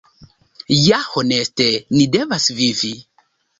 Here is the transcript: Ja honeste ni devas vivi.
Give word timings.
Ja 0.77 1.01
honeste 1.09 1.69
ni 1.93 2.01
devas 2.19 2.51
vivi. 2.63 2.93